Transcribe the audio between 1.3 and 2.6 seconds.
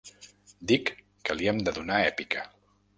li hem de donar èpica.